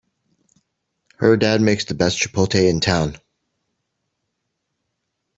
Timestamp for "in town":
2.67-3.17